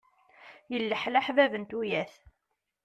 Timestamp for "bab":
1.35-1.53